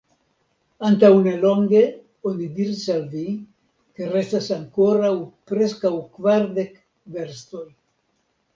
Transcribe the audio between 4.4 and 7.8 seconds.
ankoraŭ preskaŭ kvardek verstoj.